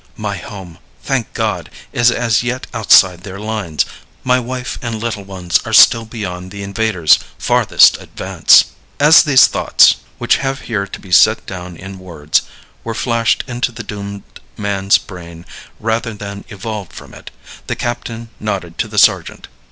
My 0.17 0.37
home, 0.37 0.79
thank 1.03 1.31
God, 1.35 1.69
is 1.93 2.09
as 2.09 2.41
yet 2.41 2.65
outside 2.73 3.21
their 3.21 3.39
lines; 3.39 3.85
my 4.23 4.39
wife 4.39 4.79
and 4.81 4.95
little 4.99 5.23
ones 5.23 5.59
are 5.63 5.73
still 5.73 6.05
beyond 6.05 6.49
the 6.49 6.63
invader's 6.63 7.19
farthest 7.37 7.99
advance." 8.01 8.65
As 8.99 9.21
these 9.21 9.45
thoughts, 9.45 9.97
which 10.17 10.37
have 10.37 10.61
here 10.61 10.87
to 10.87 10.99
be 10.99 11.11
set 11.11 11.45
down 11.45 11.77
in 11.77 11.99
words, 11.99 12.41
were 12.83 12.95
flashed 12.95 13.43
into 13.45 13.71
the 13.71 13.83
doomed 13.83 14.23
man's 14.57 14.97
brain 14.97 15.45
rather 15.79 16.15
than 16.15 16.45
evolved 16.47 16.93
from 16.93 17.13
it, 17.13 17.29
the 17.67 17.75
captain 17.75 18.31
nodded 18.39 18.79
to 18.79 18.87
the 18.87 18.97
sergeant. 18.97 19.49